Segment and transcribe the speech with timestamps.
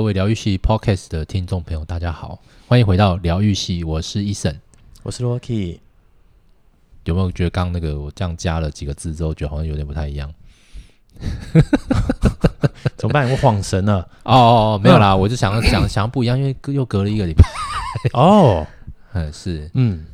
[0.00, 4.56] 各位疗愈系 Podcast 的听众朋友，大家好，欢迎回到疗愈系，我是 Eason，
[5.02, 5.78] 我是 Rocky。
[7.04, 10.32] 有没有觉得刚刚那个我这样加了几个字之后，觉得好像有点不太一样？
[12.96, 13.30] 怎么办？
[13.30, 13.98] 我恍神了。
[14.22, 17.44] 哦哦哦，没有啦，我就想 想想不一样，因为又隔了一个礼拜。
[18.14, 18.66] 哦，
[19.12, 20.06] 嗯，是，嗯。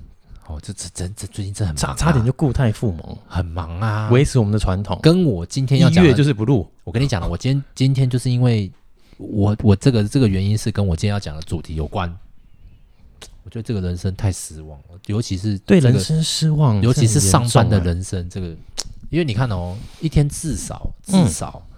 [0.48, 4.98] 哦，这这这这最近真的很差差点就固态复萌，很忙啊，维持我们的传统。
[5.00, 6.68] 跟我今天要讲的就是不录。
[6.82, 8.68] 我跟你讲了，我今天今天就是因为
[9.16, 12.08] 我我这个这个原因是跟我今天要讲的主题有关。
[13.44, 18.48] 我觉得这个人生太失望了，尤其是、这个、对人生失望，尤其是上班的人生这个，
[19.08, 21.72] 因为你看哦，一天至少至少、嗯、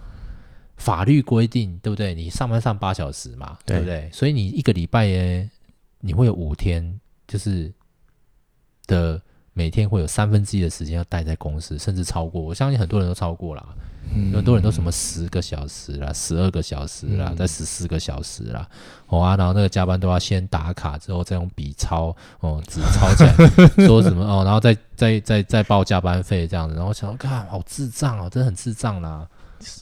[0.77, 2.15] 法律规定对不对？
[2.15, 4.09] 你上班上八小时嘛，对，对不对？
[4.11, 5.49] 所以你一个礼拜耶，
[5.99, 7.71] 你会有五天就是。
[8.89, 9.21] 的
[9.53, 12.41] 每天会有三分之一的时间要待在公司，甚至超过。
[12.41, 13.65] 我相信很多人都超过了，
[14.13, 18.67] 嗯、很多人都什么十个小时啦、十二个小时啦、在十四个小时啦。
[19.07, 26.75] 哦啊，然后那个加班都要先打卡，之后再用笔抄哦，纸 抄起来，说什么哦，然后再再再再报加班费这样子。
[26.75, 29.27] 然后想，看好智障哦，真的很智障啦。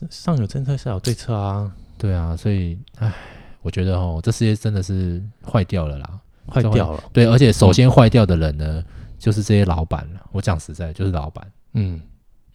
[0.10, 1.72] 上有政策，下有对策啊。
[1.98, 3.14] 对啊，所以唉，
[3.62, 6.20] 我觉得哦，这世界真的是坏掉了啦。
[6.50, 8.86] 坏掉了，对，而且首先坏掉的人呢，嗯、
[9.18, 10.22] 就是这些老板了。
[10.32, 11.50] 我讲实在，就是老板。
[11.74, 12.02] 嗯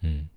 [0.01, 0.27] 嗯，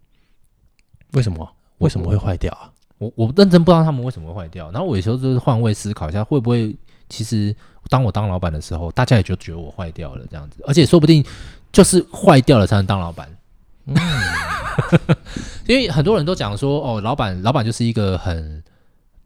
[1.13, 1.49] 为什么？
[1.79, 2.71] 为什么会坏掉啊？
[2.99, 4.71] 我我认真不知道他们为什么会坏掉。
[4.71, 6.75] 然后我有时候就是换位思考一下，会不会
[7.09, 7.55] 其实
[7.89, 11.25] 当我当老板的时候，大家也就觉得我坏掉了这样子，而且说不定
[11.73, 13.29] 就是坏掉了才能当老板。
[13.87, 13.97] 嗯，
[15.67, 18.63] 因为很多人都讲说，哦，老板老板就是一个很。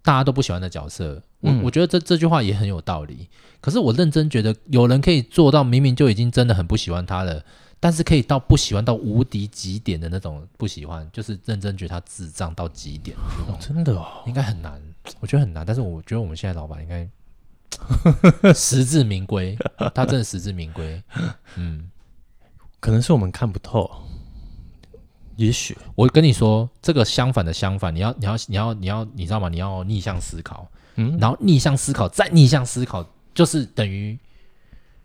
[0.03, 3.29] 大家都不喜欢的角色，我我觉得这这句话也很有道理。
[3.61, 7.45] 可是我认真觉得，有人可以做到明明就已经真的很不喜欢他了，
[7.79, 13.15] 但是可以到不喜欢到无敌极点的那种不喜欢，就是认真觉得他智障到极点。
[13.47, 14.81] 哦，真的哦，应该很难，
[15.21, 15.65] 我觉得很难。
[15.67, 17.07] 但是我觉得我们现在老板应该
[18.55, 19.59] 实至名归，
[19.95, 21.03] 他真的实至名归。
[21.57, 21.91] 嗯，
[22.81, 23.91] 可能是我们看不透。
[25.41, 29.49] 也许我跟你说，这个相反的相反，你要你要你要你要你知道吗？
[29.49, 33.03] 你要逆向思考，嗯，然后逆向思考再逆向思考，
[33.33, 34.19] 就是等于，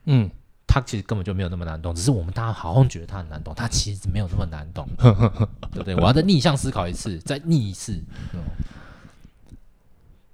[0.04, 0.30] 嗯，
[0.68, 4.86] 他其实根本就没有那么难懂，只是我们大家好像觉得他很难懂，他其实没有那么难懂，
[5.72, 5.96] 对不对？
[5.96, 7.94] 我要再逆向思考一次，再逆一次。
[8.34, 8.42] 嗯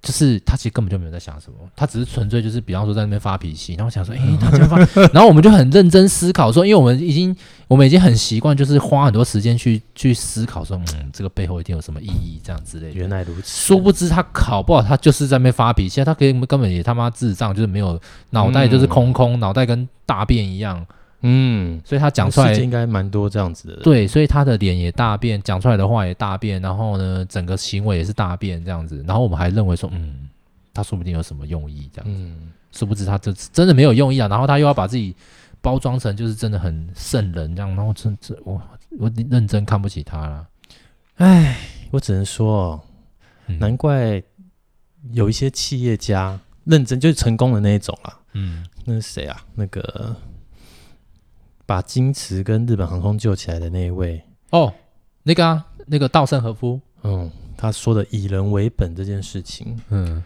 [0.02, 4.76] 就是他其实根本就没有在想什么，他只是纯粹就是比方说在那边发脾气，然后想说，哎、欸， 他这样发，
[5.12, 7.34] 然后我们就很认真思考说，因为我们已经
[7.68, 12.94] 我们已经很习惯，就是花很多时间去去思考说，嗯，这个背后一定有什么意义，这样之类的。
[12.94, 20.84] 原来如此，殊不知他考不好，他就是在那边发脾气，他可以根本也他妈智障，就是没有脑袋，就是空空，脑、嗯、袋跟大便一样。
[21.24, 23.76] 嗯，所以他讲出来应该蛮多这样子的。
[23.76, 29.04] 对，所以他的脸也大变，讲出来的话也大变，然后呢，整个行为也是大变这样子。
[29.06, 30.28] 然后我们还认为说，嗯，
[30.74, 32.18] 他说不定有什么用意这样子。
[32.18, 34.26] 嗯，殊不知他这真的没有用意啊。
[34.26, 35.14] 然后他又要把自己
[35.60, 38.60] 包装成就是真的很圣人这样，然后真这我
[38.98, 40.46] 我认真看不起他了。
[41.18, 41.56] 哎，
[41.92, 42.82] 我只能说，
[43.46, 44.20] 难怪
[45.12, 48.18] 有一些企业家认真就是成功的那一种啊。
[48.32, 49.40] 嗯，那是谁啊？
[49.54, 50.16] 那个。
[51.72, 54.70] 把金池跟日本航空救起来的那一位哦，
[55.22, 60.22] 那个啊，那个稻盛和夫，嗯，他说的以人为本这件事情，嗯，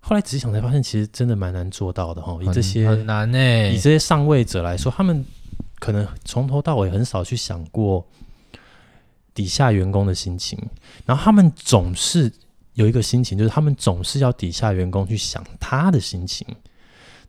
[0.00, 2.38] 后来仔细想才发现，其实真的蛮难做到的哈。
[2.40, 5.22] 以这些很难呢、欸，以这些上位者来说，他们
[5.80, 8.02] 可能从头到尾很少去想过
[9.34, 10.58] 底下员工的心情，
[11.04, 12.32] 然后他们总是
[12.72, 16.46] 有一个心情，就是他们总是要底下员工去想他的心情。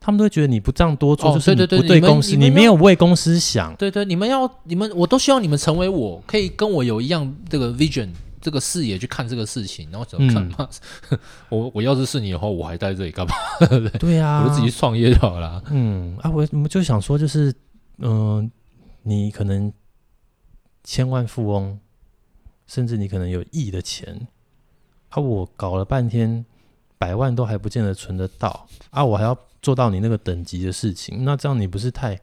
[0.00, 3.74] 他们都会觉得你不这样多做，就是你不对公司，你没有为公司想。
[3.76, 8.08] 对对，你们要你们，我都希望你们成为我，可以跟我有一样这个 vision
[8.40, 10.68] 这个视野去看这个事情，然后怎么看嘛？
[11.50, 13.34] 我我要是是你的话，我还在这里干嘛？
[13.98, 15.62] 对啊，我就自己创业就好了。
[15.70, 17.52] 嗯啊，我我们就想说，就是
[17.98, 18.48] 嗯，
[19.02, 19.72] 你可能
[20.84, 21.76] 千万富翁，
[22.68, 24.28] 甚至你可能有亿的钱，
[25.08, 26.46] 啊，我搞了半天，
[26.98, 29.36] 百万都还不见得存得到啊，我还要。
[29.68, 32.18] 做到你那个等级的事情，那这样你不是太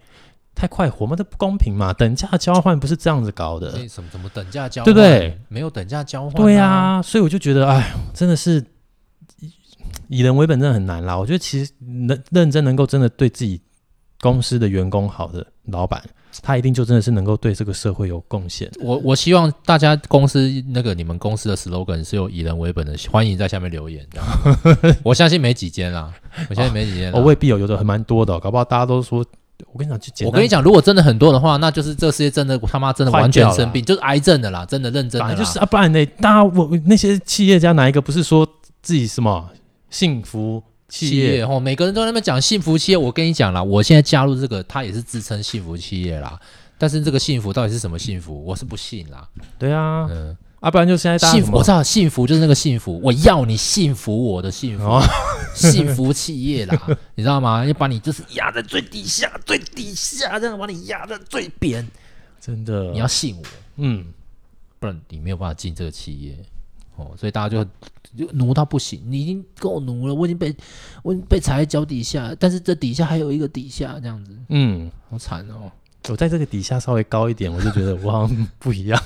[0.55, 1.15] 太快活吗？
[1.15, 1.93] 这不公平嘛！
[1.93, 3.69] 等价交换不是这样子搞的。
[3.87, 4.91] 什么什么等价交换？
[4.91, 5.39] 对不对？
[5.47, 6.33] 没有等价交换。
[6.33, 8.65] 对呀、啊，所以我就觉得，哎，真的是
[10.07, 11.15] 以人为本，真的很难啦。
[11.15, 11.71] 我觉得其实
[12.07, 13.61] 能认真能够真的对自己
[14.25, 16.01] 公司的员工好的老板。
[16.41, 18.69] 他一定就真的是能够对这个社会有贡献。
[18.81, 24.05] 我我希望大家公司那个你们公司的 slogan 是有以人为本的，欢迎在下面留言。
[25.01, 26.11] 我相信没几间啦，
[26.49, 27.09] 我相信没几间。
[27.13, 29.23] 我未必有，有的还蛮多的、哦，搞不好大家都说。
[29.71, 30.27] 我跟你讲，就。
[30.27, 35.35] 我跟你讲，如果真的很多的话，那就是这世界真的他妈真的完全生病，就是癌症的啦，真的认真的。
[35.35, 36.05] 就是啊，不然呢？
[36.19, 38.45] 大家我那些企业家哪一个不是说
[38.81, 39.49] 自己什么
[39.89, 42.97] 幸福企业，哦，每个人都在那边讲幸福企业。
[42.97, 46.39] 我跟你讲啦，我现在加入这个，他也是自称幸福企业啦。
[46.77, 48.43] 但是这个幸福到底是什么幸福？
[48.43, 49.27] 我是不信啦。
[49.57, 55.01] 对啊，嗯，啊，不然就现在大幸福，我知道幸福就是那个幸福，我要你幸福我的幸福，哦、
[55.53, 57.65] 幸福企业啦， 你知道吗？
[57.65, 61.87] 要把你就是压在最底下，最底下这样把你压在最边，
[62.41, 63.43] 真的，你要信我，
[63.77, 64.05] 嗯，
[64.77, 66.37] 不然你没有办法进这个企业
[66.97, 67.11] 哦。
[67.17, 67.65] 所以大家就
[68.15, 70.55] 就奴到不行，你已经够奴了，我已经被
[71.03, 75.71] 我已经被踩在脚底下，但是这底下还有一个底下这样子，嗯，好惨哦。
[76.09, 79.01] 我在这个底下稍微高一点，我就觉得我好像不一样。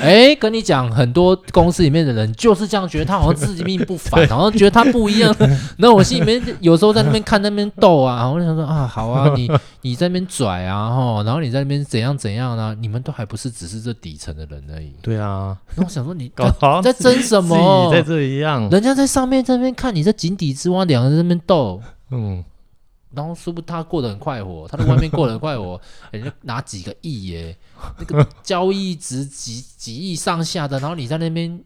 [0.00, 5.34] 哎、欸，跟你讲，很多公司里面的人就是这样觉得，他好像自己命不凡，好像觉得他不一样。
[5.78, 9.50] 那我心里面有时候在那边看那边斗啊，我就想说啊，好啊， 你
[9.82, 12.76] 你在那边拽啊，吼，然后你在那边怎样怎样呢、啊？
[12.80, 14.94] 你们都还不是只是这底层的人而已。
[15.02, 17.86] 对啊，那我想说你 搞好在争什么？
[17.86, 21.80] 你在这一样，人家在上面这边看你在井底之蛙，两个人在那边斗，
[22.10, 22.44] 嗯。
[23.14, 25.80] 然后说不，他过得很快活，他在外面过得很快活，
[26.10, 27.56] 人家拿几个亿耶，
[27.98, 31.60] 那个交易值几几亿上下的，然后你在那边，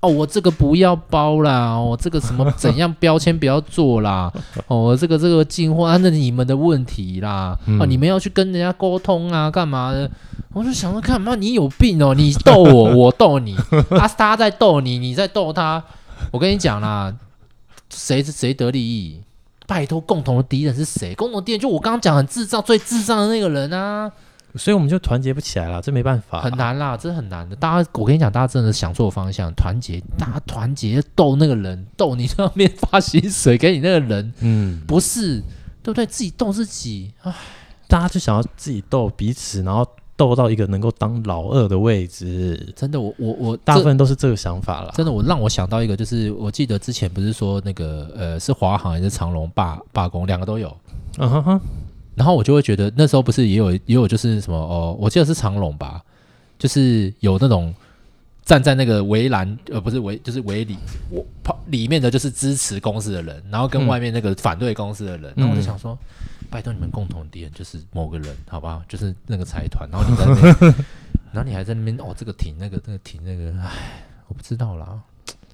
[0.00, 4.32] 哦，我这个不要包啦，哦，这个什么怎样标签不要做啦，
[4.68, 10.10] 哦，这个这个进货那你们的问题啦，嗯、哦，你们要去跟人家沟通啊，干嘛的？
[10.52, 12.14] 我就想说，干嘛你有病哦？
[12.14, 13.54] 你逗我，我逗你，
[13.90, 15.82] 他、啊、他在逗你，你在逗他，
[16.30, 17.14] 我跟你讲啦，
[17.90, 19.20] 谁是谁得利益？
[19.66, 21.14] 拜托，共同的敌人是谁？
[21.14, 24.10] 共同敌人就我刚刚讲很智障、最智障的那个人啊！
[24.54, 27.54] 所以我们就团结不起来了，这没办法，很难啦，这很难的。
[27.56, 35.40] 大家，我跟你讲，大家真的想错方向，团结，大家团结斗那个人，斗你上面发薪水给你那个人，嗯，不是，
[35.82, 36.06] 对不对？
[36.06, 37.34] 自己斗自己，唉，
[37.86, 39.86] 大家就想要自己斗彼此，然后。
[40.16, 44.92] 斗到一个能够当老二的位置，真的，我我我大部分都是这个想法了。
[44.96, 50.74] 真的，我让我想到一个，就是我记得之前不是说那个呃，是华航还是长龙罢罢工，两个都有。
[51.18, 51.60] 嗯哼哼。
[52.14, 56.02] 然后我就会觉得那时候不是也有也有就是什么哦，我记得是长龙吧，
[56.58, 57.74] 就是有那种
[58.42, 60.78] 站在那个围栏呃，不是围就是围里
[61.10, 65.96] 我跑里面的就是支持公司的人，然后跟外面那个反对公司的人，然后我就想说。
[66.46, 68.82] 拜托你们共同敌人就是某个人，好不好？
[68.88, 70.74] 就是那个财团，然后你在那边，
[71.32, 73.70] 然后你还在那边哦，这个停那个，那个停那个，唉，
[74.28, 75.00] 我不知道啦，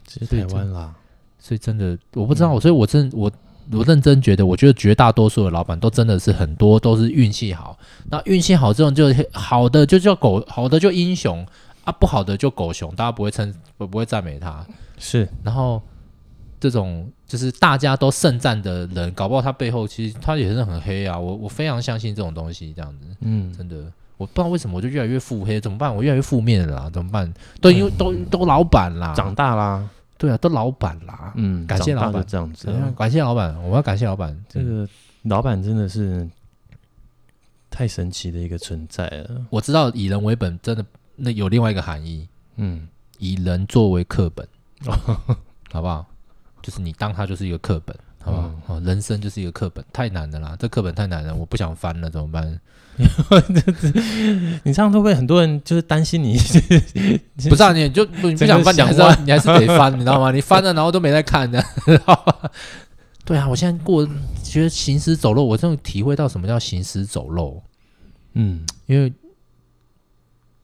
[0.07, 0.95] 其实台湾啦，
[1.39, 3.31] 所以真的我不知道，所以我真我
[3.73, 7.79] 我认真觉得，我觉得绝大多数的老板都真的是很多都是运气好，
[8.11, 11.47] 那运气好这种就好的就叫狗，好的就英雄
[11.85, 14.65] 啊，不好的就狗熊，大家不会称不不会赞美他，
[14.99, 15.83] 是，然后。
[16.61, 21.19] 这种就是大家都盛赞的人，搞不好他背后其实他也是很黑啊！
[21.19, 25.97] 我我非常相信这种东西，这样子，嗯，真的，我不知道为什么我就越来越腹黑，怎么办？
[25.97, 27.33] 我越来越负面了啦，怎么办？
[27.59, 29.89] 都因为都都老板啦，长大啦，
[30.19, 34.87] 对啊，都老板啦，嗯，感谢老板这样子，感谢老板，我要感谢老板，这个
[35.23, 36.29] 老板真的是
[37.71, 39.47] 太神奇的一个存在了。
[39.49, 40.85] 我知道以人为本，真的
[41.17, 42.87] 那有另外一个含义，嗯，
[43.17, 44.47] 以人作为课本，
[45.73, 46.05] 好不好？
[46.63, 48.51] 就是你当它就是一个课本，好不好？
[48.69, 50.57] 嗯、人生就是一个课本，太难了啦！
[50.59, 52.61] 这课本太难了，我不想翻了，怎么办？
[54.65, 56.37] 你这样会不会很多人就是担心你？
[57.49, 60.31] 不是啊，你就你不想翻，你还是你还是得翻，你知道吗？
[60.31, 61.65] 你翻了，然后都没在看的。
[63.25, 64.07] 对啊，我现在过
[64.43, 67.63] 觉得行尸走肉，我真的体会到什么叫行尸走肉。
[68.35, 69.13] 嗯，因为。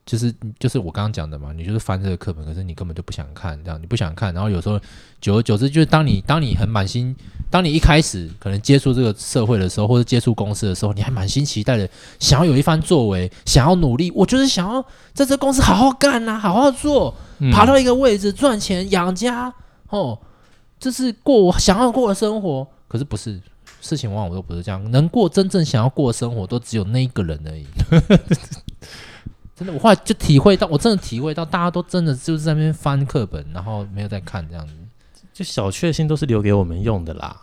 [0.09, 4.79] 就是就是我刚刚讲的嘛，你就是翻这个课本，可是你根本就不想看，这样你不想看，然后有时候
[5.21, 7.15] 久而久之，就是当你当你很满心，
[7.51, 11.87] 当你一开始可能接触这个社会的时候，或者接触公司的时候，你还满心期待的
[12.17, 17.13] 想要有一番作为，想要努力，我就是想要在这公司好好干呐，好好做，
[17.51, 19.53] 爬到一个位置赚钱养家，
[19.89, 20.17] 哦，
[20.79, 22.67] 这是过我想要过的生活。
[22.87, 23.39] 可是不是，
[23.79, 27.67] 事情往往都不是这样，能过真正想要过的生活，都只有那一个人而已。
[29.59, 34.73] 真的，我后来就体会到，我真的体会到，大家都真的就是在那边翻课本，然后没有在看这样子。
[35.33, 37.35] 就小确幸都是留给我们用的啦，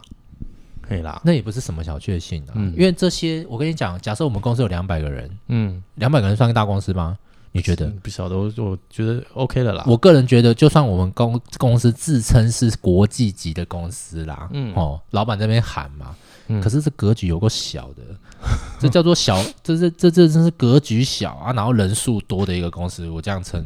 [0.80, 1.20] 可以啦。
[1.22, 7.18] 那也不是什么小确幸啊，嗯，因为这些我跟你讲，假设我们公司有两百个人，嗯，两百个人算个大公司吗？
[7.52, 7.86] 你觉得？
[8.02, 9.84] 不晓得，我我觉得 OK 了啦。
[9.86, 16.14] 我个人觉得，就算我们公公司自称是国际级的公司啦，嗯哦，老板在那边喊嘛。
[16.62, 18.02] 可是这格局有个小的，
[18.78, 23.64] 这叫做小，这这这这真是格局小啊，然后人数多的一个公司，我这样称。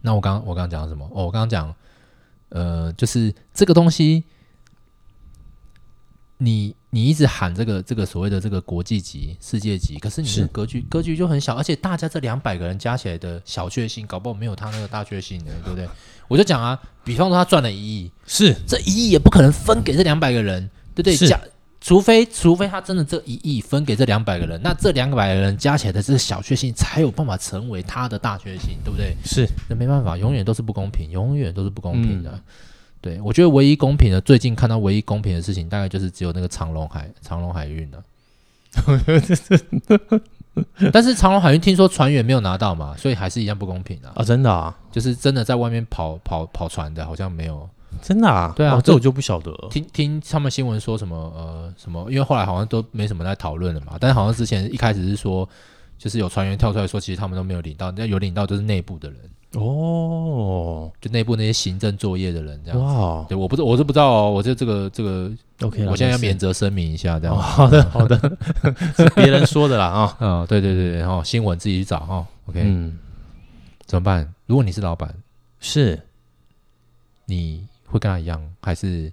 [0.00, 1.04] 那我刚我刚刚讲什么？
[1.14, 1.74] 哦，我刚刚讲，
[2.48, 4.24] 呃，就是这个东西，
[6.38, 15.88] 你你一直喊这个这个所谓的这个国际级、世界级，可是你的格局格局就很小，而且大家这两百个人加起来的小确幸，搞不好没有他那个大确幸的，对不对？
[16.26, 21.16] 我就讲啊，比方说他赚了一亿，是这一亿也不可能分给这两百个人，对对？
[21.16, 21.40] 假
[21.80, 29.16] 除非除非他真的这一亿分给这两百个人，那这两百个人加起来的这个小确幸才有办法成为他的大确幸，对不对？
[29.24, 32.30] 是，那没办法，永远都是不公平，永远都是不公平的。
[32.30, 32.40] 嗯、
[33.00, 38.00] 对，我觉得唯一公平的，最近看到唯一公平的事情，大概就是只有那个长隆海长隆海运了。
[40.92, 44.12] 但是长隆海运听说船员没有拿到嘛，所以还是一样不公平啊！
[44.14, 47.68] 啊，真的啊，就是真的在外面跑跑跑船的，好像没有。
[48.00, 48.52] 真的啊？
[48.56, 49.68] 对啊，这我就不晓得了。
[49.70, 53.96] 听听他们新闻说什么呃什么，因为后来好像都没什么在讨论了嘛。
[54.00, 55.48] 但是好像之前一开始是说，
[55.98, 59.18] 就是有船员跳出来说，其实他们都没有领到，那有领到就是内部的人
[59.54, 62.80] 哦，就内部那些行政作业的人这样。
[62.82, 65.30] 哇，对，我不是我是不知道哦，我就这个这个
[65.60, 67.36] OK，我现在要免责声明一下，这样。
[67.36, 68.16] 好的 好的，
[68.96, 70.16] 是别人说的啦啊。
[70.20, 72.26] 嗯，对对对对，哈，新闻自己去找哈。
[72.46, 72.98] OK，嗯，
[73.84, 74.32] 怎么办？
[74.46, 75.14] 如果你是老板，
[75.60, 76.00] 是
[77.26, 77.66] 你。
[77.92, 79.12] 会跟他一样，还是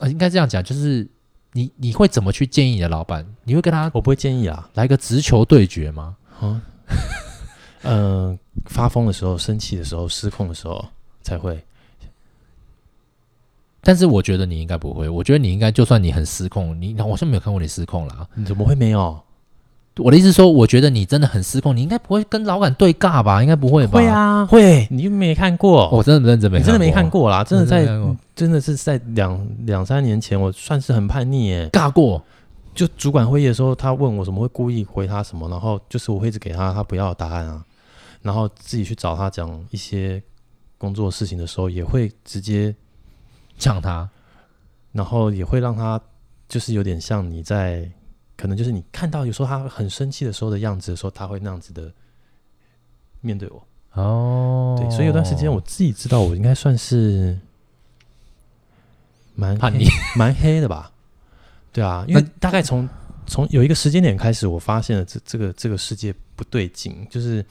[0.00, 1.08] 呃，应该这样讲，就是
[1.52, 3.26] 你你会怎么去建议你的老板？
[3.44, 6.16] 你会跟他，我不会建议啊，来个直球对决吗？
[6.42, 6.60] 嗯，
[7.82, 10.84] 呃，发疯的时候、生气的时候、失控的时候
[11.22, 11.64] 才会。
[13.84, 18.28] 但是我觉得你应该不会，我觉得你应该，就算你很失控，你好像没有看过你失控啦。
[18.34, 19.20] 你怎么会没有？
[19.96, 23.42] 我的意思是说，我觉得你真的很失控，你应该不会跟老板对尬吧？
[23.42, 23.98] 应该不会吧？
[23.98, 24.88] 会啊，会。
[24.90, 25.90] 你又没看过？
[25.90, 27.44] 我真的不认真没，你真的没看过啦！
[27.44, 27.86] 真的在，
[28.34, 32.22] 真的是在两两三年前，我算是很叛逆耶，尬过。
[32.74, 37.62] 就主管会议的时候，他问我什么，会故意回他什么，然后就是我会一直给他他不要的答案啊，
[38.22, 40.22] 然后自己去找他讲一些
[40.78, 42.74] 工作事情的时候，也会直接
[43.58, 44.08] 呛他，
[44.92, 46.00] 然后也会让他
[46.48, 47.86] 就是有点像你在。
[48.42, 51.92] 可能就是你看到有时候他很生气的时候的样子的时候，他会那样子的
[53.20, 54.76] 面对我哦。
[54.76, 57.38] 对，所以有段时间我自己知道我应该算是
[59.36, 59.86] 蛮叛逆、
[60.18, 60.90] 蛮黑的吧？
[61.72, 62.88] 对啊，因为大概从
[63.28, 67.06] 从有一个时间点开始，我发现了这这个这个世界不对劲。
[67.08, 67.46] 就是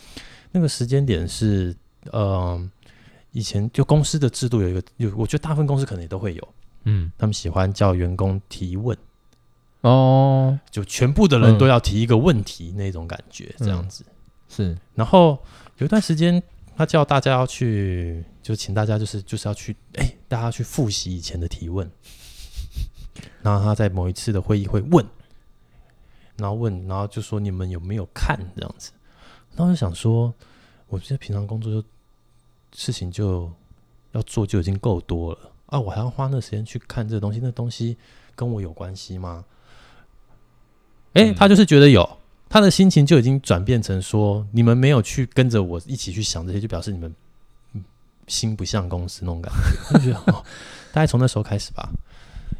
[0.51, 1.73] 那个时间点是
[2.11, 2.61] 呃，
[3.31, 8.97] 以前就公司的制度有一个有，我觉得大部分公司可能也都会有，嗯，他们喜欢叫员工提问。
[9.81, 14.13] 哦，就全部的人都要提一个问题那种感觉，这样子、嗯、
[14.47, 14.77] 是。
[14.93, 15.37] 然后
[15.77, 16.41] 有一段时间，
[16.75, 21.89] 他叫大家要去，就请大家就是就是要去，哎、欸，大家去复习以前的提问。
[23.41, 25.05] 然后他在某一次的会议会问，
[26.37, 28.91] 然后问，然后就说你们有没有看这样子？
[29.55, 30.33] 然后就想说，
[30.87, 31.87] 我觉得平常工作就
[32.73, 33.51] 事情就
[34.11, 37.97] 要做就已经够多了啊，我还要花那时间去看这个东西，那东西
[38.35, 39.43] 跟我有关系吗？
[41.13, 42.07] 哎、欸，他就是觉得有，
[42.49, 47.13] 他的心情就已经转变成说，你们没有去跟着我一起去想这些，就表示你们
[48.27, 49.93] 心不像公司那种感觉。
[49.93, 50.43] 我觉得哦，
[50.93, 51.89] 大概从那时候开始吧。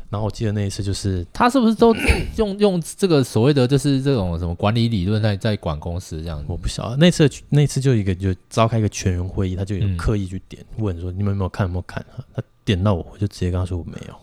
[0.09, 1.95] 然后我记得那一次，就是他是不是都
[2.35, 6.45] 用用这个所谓的就是这种什么管理理论在在管公司这样子？
[6.49, 6.97] 我不晓得。
[6.97, 12.05] 那次那次就一个就召开一个全员会议，他就有刻意去点、嗯、问说，你们有没有看有没有看？
[12.35, 14.15] 他点到我，我就直接跟他说我没有。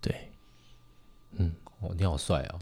[0.00, 0.14] 对，
[1.38, 1.50] 嗯，
[1.80, 2.58] 哦，你好帅哦。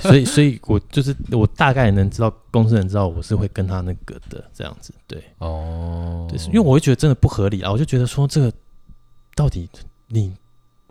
[0.00, 8.52] 所以，所以我就是我大概能知道公司人知道我是会跟他那个的这样子，对哦，对，因为我会觉得真的不合理啊，我就觉得说这个
[9.34, 9.68] 到底
[10.08, 10.32] 你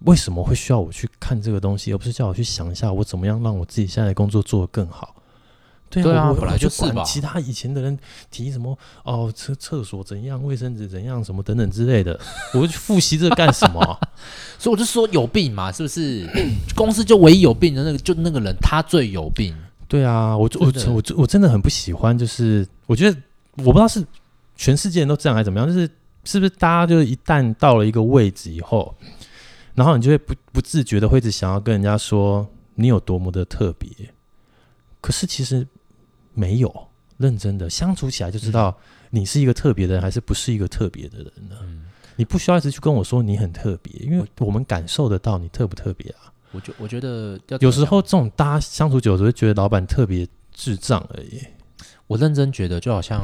[0.05, 5.15] 为什么会需要我去看这个东西，而不是叫我去想一下我怎么样让我自己现在的工作做得更好。
[5.89, 7.97] 对啊，对啊，我本来就管其他以前的人
[8.29, 12.19] 提什么哦，厕厕所怎样，卫生纸怎样，什么等等之类的，
[12.53, 13.81] 我会去复习这个干什么？
[14.59, 16.27] 所以我就说有病嘛，是不是？
[16.75, 19.55] 公司就唯一有病的那个，就那个人他最有病。
[19.87, 23.17] 对啊，我我我我我真的很不喜欢，就是我觉得
[23.57, 24.05] 我不知道是
[24.55, 25.89] 全世界人都这样还是怎么样，就是
[26.23, 28.95] 是不是大家就是一旦到了一个位置以后，
[29.73, 33.89] 然后你就会不不自觉的会一直想要跟人家说你有多么的特别，
[35.01, 35.65] 可是其实。
[36.39, 38.73] 没有认真的相处起来就知道
[39.09, 41.57] 你是一个特别的人还是不是一个特别的人呢？
[41.63, 41.83] 嗯，
[42.15, 46.31] 你不需要一直去跟我说你很特别，因为我们感受得到你特不特别啊。
[46.53, 51.41] 我觉我觉得有时候这种大家相处久了就会觉得老板特别智障而已。
[52.07, 53.21] 我认真觉得就好像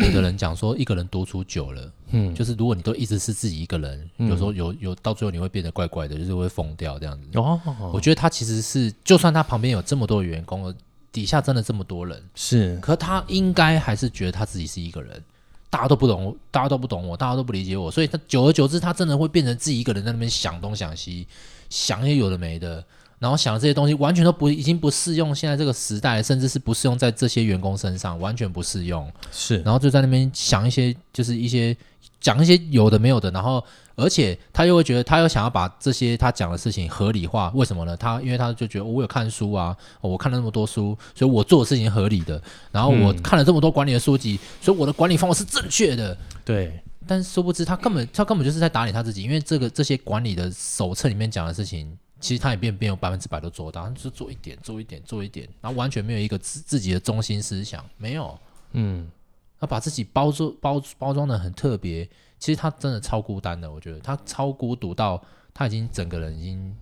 [0.00, 7.26] 有的人讲说，一个人独处久了，嗯，就是如果你都一直是自己一个人，有时候有有到最后你会变得怪怪的，就是会疯掉这样子。
[7.38, 7.60] 哦，
[7.92, 10.74] 我觉得他其实是，就算他旁边有这么多员工。
[11.12, 15.22] 底下真的这么多人，是，可他应该还是觉得他自己是一个人，
[15.68, 21.28] 大家都不懂，大家都不懂我，大家都不理解我，所以他久而久之，他真的会变成自己一个人在那边想东想西，
[21.68, 22.84] 想也有的没的。
[23.18, 29.08] 然后想这些东西完全都不已经不适用现在这个时代，甚至是不适用在这些员工身上，完全不适用。
[29.30, 31.76] 是，然后就在那边想一些，就是一些
[32.20, 33.64] 讲一些有的没有的，然后
[33.94, 37.96] 而且他又会觉得他又想要把这些他讲的事情合理化，为什么呢？
[37.96, 42.40] 他因为他就觉得我有看书啊，我看了那么多书，所以我做的事情合理的。
[42.70, 46.16] 然后我看了这么多管理的书籍，所以我的管理方法是正确的。
[46.44, 51.96] 对，但是殊不知他根本他根本就是在打理他自己，因为这个这些管理的手册里面讲的事情。
[52.22, 58.38] 其实他也并没有百分之百都做到，就是做一点，做一点，做一点，然后完全没有一个自自己的中心思想，没有，
[58.74, 59.10] 嗯，
[59.58, 62.08] 他把自己包装包包装的很特别，
[62.42, 65.22] 其实他真的超孤单的，我觉得他超孤独到
[65.54, 66.74] 他已经整个人已经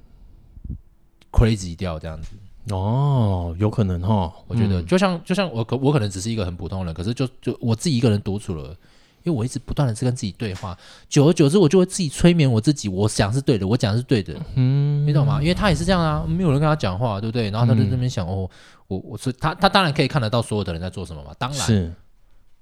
[1.31, 2.31] crazy 掉这样子。
[2.71, 8.75] 哦，有可能哈，我觉得就像就像我可我可能只是一个很普通人，可是就就我自己一个人独处了。
[9.23, 10.75] 因为我一直不断的在跟自己对话，
[11.07, 12.89] 久而久之，我就会自己催眠我自己。
[12.89, 15.43] 我想是对的，我讲是对的，嗯，你懂吗？
[15.43, 17.51] 因为他也是这样啊，没有人跟他讲话，对不对？
[17.51, 18.51] 然后他就在那边想，嗯、哦，
[18.89, 21.93] 我我是他，他当然可以看得到所有的人在做什么嘛，当然是。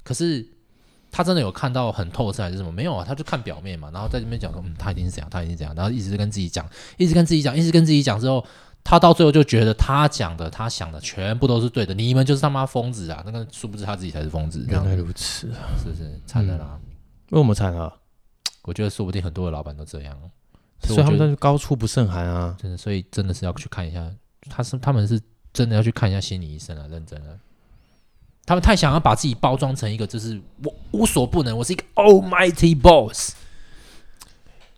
[0.03, 0.45] 可是
[1.11, 2.71] 他真的有看到很透彻还是什么？
[2.71, 8.45] 没有啊，他就看表面嘛，然后在这边讲说，嗯，他一定是这样，他一定是这样，然后一直跟自己讲，一直跟自己讲，一直跟自己讲之后。
[8.85, 13.23] 他到最后就觉得他讲的、他想的全部都是对的，你们就是他妈疯子啊！
[13.27, 14.65] 那个殊不知他自己才是疯子。
[14.67, 16.79] 原来如此啊，是不是惨了啦？
[17.31, 17.93] 为什么惨啊？
[18.63, 20.17] 我觉得说不定很多的老板都这样，
[20.85, 22.57] 所以他们都是高处不胜寒啊！
[22.59, 24.11] 真的，所以真的是要去看一下，
[24.49, 25.21] 他是他们是
[25.53, 27.39] 真的要去看一下心理医生啊，认真的。
[28.49, 33.35] 他们太想要把自己包装成一个，就是我无所不能，我是一个 Almighty Boss。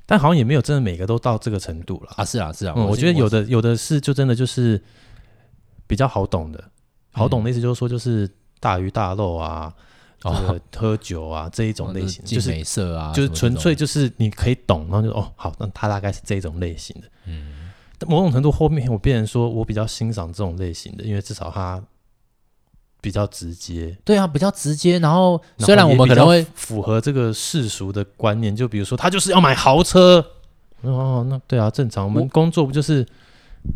[0.04, 2.24] 但好像也没有真的每个都到这个程度了啊！
[2.24, 4.82] 是啊，是啊，嗯，我觉得有的有的是就真的就是
[5.86, 6.70] 比较好懂的，嗯、
[7.12, 9.72] 好懂的意思就是说就是大鱼大肉啊，
[10.24, 17.06] 哦，喝酒啊这一种类型，就是美色啊，就是纯粹就是你可以懂，然后就哦好，那他大概是这种类型的。
[17.26, 17.70] 嗯，
[18.08, 21.80] 某种程度后面我变成说我比较欣赏这种类型的，因为至少他。
[23.00, 24.98] 比较直接，对啊，比较直接。
[24.98, 30.24] 然后虽然我们可能会符合这个世俗的观念，就比如说他就是要买豪车，
[30.82, 32.04] 哦，那对啊，正常。
[32.04, 33.06] 我们工作不就是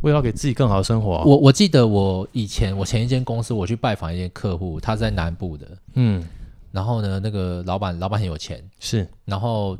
[0.02, 1.24] 为了给自己更好的生活啊？
[1.24, 6.22] 我我记得我以前我前一间公司，我去拜访一间客户，他是在南部的，嗯，
[6.70, 9.08] 然后呢，那个老板老板很有钱，是。
[9.24, 9.78] 然后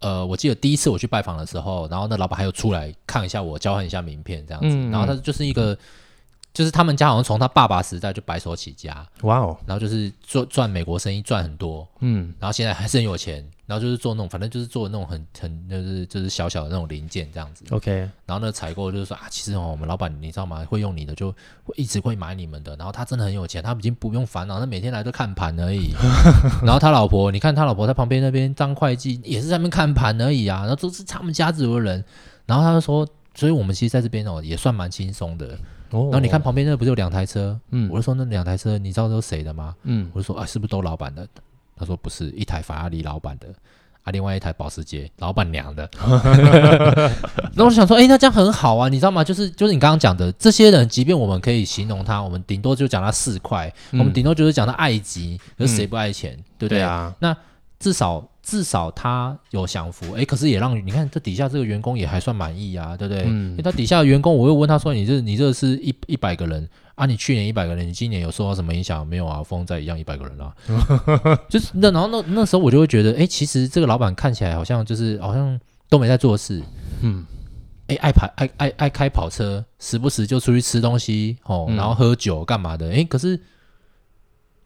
[0.00, 5.78] 呃，我记得第一次我去拜访的时候，然后那老板还有出来看一下我，交换一下名片这样子，嗯，然后他就是一个。
[6.54, 17.92] 就是他们家好像从他爸爸时代就白手起家，哇哦，然后就是做赚美国生意赚很多，嗯，然后现在还是很有钱，然后就是做那种反正就是做那种很很就是就是小小的那种零件这样子，OK，
[18.26, 20.64] 然后呢采购就是说啊，其实哦我们老板你知道吗？
[20.68, 21.30] 会用你的就
[21.62, 25.92] 会一直会买你们的，然后他真的很有钱，他已经不用烦恼，他每天来都看盘而已，
[26.64, 32.04] 然后他老婆你看他老婆在旁边那边当会计也是在那边看盘而已啊，然后都是他们家族的人，
[32.46, 35.56] 然后他就说，所以我们其实在这边哦也算蛮轻松的。
[35.90, 37.58] 哦，然后你看旁边那不是有两台车？
[37.70, 39.74] 嗯，我就说那两台车你知道都是谁的吗？
[39.84, 41.26] 嗯，我就说啊，是不是都老板的？
[41.76, 43.46] 他说不是，一台法拉利老板的，
[44.02, 45.88] 啊，另外一台保时捷老板娘的。
[47.54, 49.22] 然后我想说，哎，那这样很好啊，你知道吗？
[49.22, 56.34] 就是就是你刚刚讲的这些人，即便我们可以形容他，我们顶多就讲他四块，嗯、我们顶多就是讲他爱极，可是谁不爱钱？
[56.34, 57.14] 嗯、对不对，对啊？
[57.20, 57.36] 那
[57.78, 58.28] 至少。
[58.48, 63.24] 至少他有享福，哎，可是也让你看这底下这个员工也还算满意啊，对不对？
[63.26, 67.04] 嗯，因为他底下的员工，我又问他说：“你这你这是一一百个人啊？
[67.04, 69.42] 你去年一百个人，你今年有受到什么影响没有啊？
[69.42, 70.50] 风在一样一百个人啊，
[71.50, 76.62] 就是那然后那那时候我就会觉得，哎，其实这个老板看起来好像就是好像都没在做事，
[77.02, 77.26] 嗯，
[77.88, 82.90] 哎，爱跑爱爱爱开跑车，时不时就出去吃东西哦，然后喝酒干嘛的？
[82.90, 83.38] 哎，可是。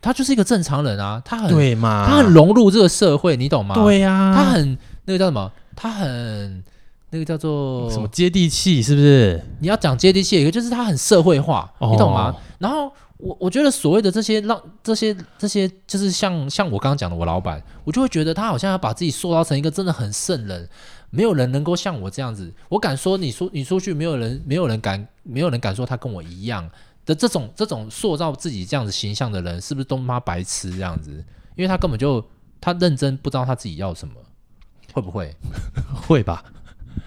[0.03, 3.75] 他就是一个正常人啊，他很对嘛，他很融入这个社会，你懂吗？
[3.77, 5.51] 对呀、啊，他很那个叫什么？
[5.77, 6.62] 他很
[7.11, 9.41] 那个叫做什么接地气，是不是？
[9.61, 12.35] 你要讲接地气，一个就是他很社会化，哦、你懂吗？
[12.59, 20.69] 然后我我觉得所谓的这些让这些这些，就是像像我刚刚讲的，我老板，我就会觉得他好像要把自己塑造成一个真的很圣人，
[21.11, 22.53] 没有人能够像我这样子。
[22.69, 26.69] 我敢说，你说你出去，没有人没有人敢没有人敢说他跟我一样。
[27.05, 31.12] 的这种这种塑造自己这样子形象的人，是不是都妈白痴这样子？
[31.57, 32.25] 因为他根本就
[32.61, 34.15] 他认真不知道他自己要什么，
[34.93, 35.35] 会不会？
[36.07, 36.45] 会吧，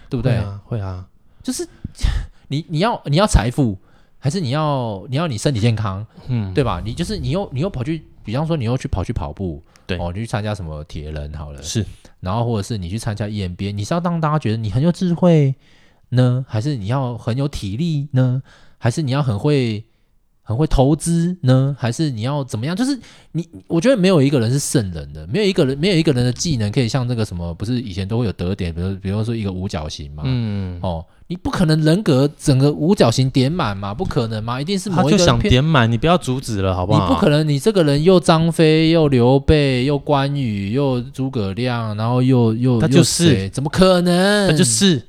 [0.10, 0.34] 对不对？
[0.34, 1.08] 会啊，会啊，
[1.42, 1.68] 就是
[2.50, 3.78] 你你要你要财富，
[4.20, 6.06] 还是你要你要你身体健康？
[6.28, 6.82] 嗯，对吧？
[6.84, 11.86] 你就是你又你又跑去，比方说你又去跑去跑步，对哦，你去参加什么铁人好了，是，
[12.20, 15.56] 然后或者是你去参加 EMBA，你是要让大家觉得你很有智慧
[16.10, 18.44] 呢，还是你要很有体力呢？
[18.86, 19.84] 还是你要很会
[20.44, 22.76] 很会投资呢，还是你要怎么样？
[22.76, 22.96] 就是
[23.32, 37.10] 你，我觉得没有一个人是圣人的，没有一个人，没有一个人的技能可以像那个什么，不是以前都会有得点，比如，比如说一个五角形嘛，嗯，哦，你不可能人格整个五角形点满嘛，不可能嘛，一定是某一个他就想点满，你不要阻止了，好不好？
[37.10, 44.48] 你不可能，你这个人又张飞，又刘备，又关羽，又诸葛亮，然后又又他就是怎么可能？
[44.48, 45.02] 他就是。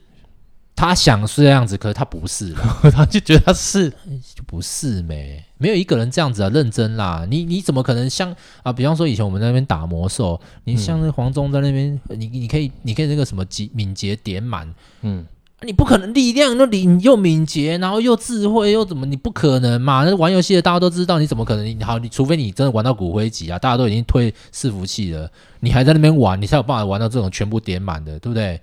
[0.76, 2.54] 他想是这样子，可是他不是，
[2.92, 3.88] 他就觉得他是，
[4.34, 8.70] 就不是没，没有一个人这样子啊，认真啦，你你怎么可能像啊？
[8.70, 15.24] 比方说以前我们在那边打魔兽，你像那黄忠在那边，你你可以你可以那个什么敏敏捷点满，嗯，
[15.62, 19.06] 你不可能力量那你又敏捷，然后又智慧又怎么？
[19.06, 20.04] 你不可能嘛？
[20.04, 21.64] 那玩游戏的大家都知道，你怎么可能？
[21.64, 28.60] 你好，你除非你真的玩到骨灰级啊，大家都已经推伺服器了，你还在那边玩，你才有办法玩到这种全部点满的，对不对？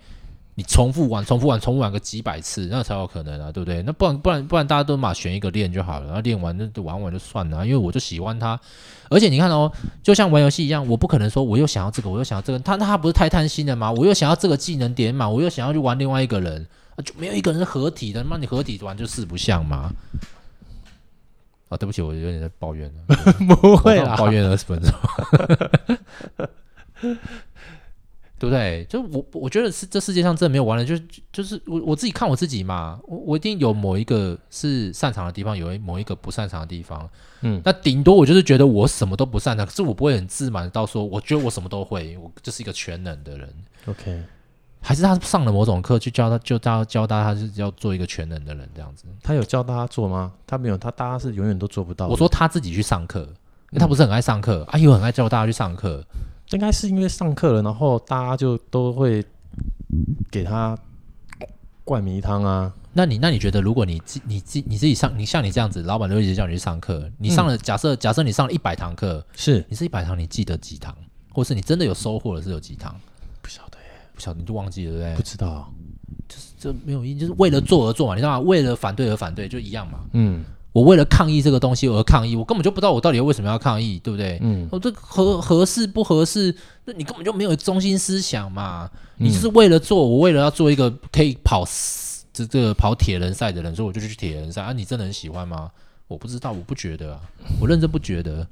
[0.56, 3.82] 你重复玩，重复玩，重复玩个几百次，那才有可能啊，对不对？
[3.82, 7.66] 那不然不然不然，大家都嘛选一个练就好了，然后练完就玩玩就算了。
[7.66, 8.60] 因为我就喜欢它，
[9.10, 9.72] 而且你看哦，
[10.04, 13.92] 就像玩游戏一样，我不可能说我又想要这个，我又想要这个，他那他不是太贪心了吗？
[13.92, 16.68] 我又想要这个技能点嘛，我又想要去玩另外一个人，
[17.04, 19.92] 就没有一个人是合体的，那你合体玩就四不像嘛。
[21.70, 23.16] 啊，对不起，我有点在抱怨了，
[23.56, 24.94] 不会啦，抱怨二十分钟。
[28.44, 28.86] 对不对？
[28.90, 37.10] 就我我觉得是这世界上真的没有完了，就是就是我我自己看我自己嘛，我我一定有某一个是擅长的地方，有某一个不擅长的地方。
[37.40, 43.50] 嗯，那顶多我就是觉得我什么都不擅长，可是我不会很自满到说，我觉得我什么都会，我就是一个全能的人。
[43.86, 44.22] OK，
[44.82, 49.06] 还是他上了某种课去教他，就教教大家是要做一个全能的人这样子。
[49.24, 50.34] 他有教大家做吗？
[50.46, 52.08] 他没有，他大家是永远都做不到。
[52.10, 56.04] 我说他自己去上课，因为他不是很爱上课，嗯、啊，又很爱教大家去上课。
[56.56, 59.24] 应该是因为上课了，然后大家就都会
[60.32, 60.78] 给他
[61.84, 62.74] 灌迷汤啊。
[62.94, 70.96] 那你那你觉得，如果你自你自你自己上，你像你这样子，老板都会一直叫你去上课，你上了，嗯、假设假设你上了一百堂课，是你是一百堂，你记得几堂，
[71.32, 72.96] 或是你真的有收获的是有几堂？
[73.42, 75.16] 不晓得耶，不晓得你就忘记了，对不对？
[75.16, 75.74] 不知道，
[76.30, 78.40] 就是这没有意义，就是为了做而做嘛，你知道吗？
[78.42, 80.00] 为了反对而反对，就一样嘛。
[80.14, 80.46] 嗯。
[80.74, 84.40] 我为了抗议这个东西而抗议，我根本就不知道我到底为什么要抗议，对不对？
[84.42, 86.54] 嗯，我这合合适不合适？
[86.86, 88.90] 那你根本就没有中心思想嘛！
[89.20, 91.64] 嗯、你就是为了做，我为了要做一个可以跑
[92.34, 94.74] 这这个跑铁人赛的人，所以我就去铁人赛啊！
[94.74, 95.72] 你真的很喜欢吗？
[96.08, 97.22] 我不知道，我不觉得啊，
[97.62, 98.48] 我认真不觉得。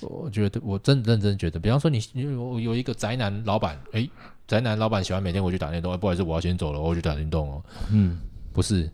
[0.00, 2.00] 我觉得我真的认真觉得，比方说你，
[2.34, 4.10] 我有一个宅男老板，诶，
[4.48, 7.62] 宅男老板喜欢每天回去打电动，不好意思，我要先走了，我要去打电动哦。
[7.90, 8.18] 嗯，
[8.52, 8.90] 不是，